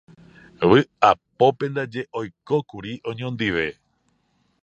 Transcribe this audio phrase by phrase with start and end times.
[0.69, 3.67] Vy'apópe ndaje oikókuri oñondive.